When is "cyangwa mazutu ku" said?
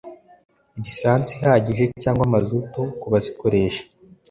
2.01-3.07